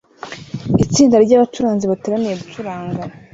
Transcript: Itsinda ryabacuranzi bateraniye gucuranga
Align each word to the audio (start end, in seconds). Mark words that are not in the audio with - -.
Itsinda 0.83 1.15
ryabacuranzi 1.25 1.85
bateraniye 1.91 2.35
gucuranga 2.41 3.01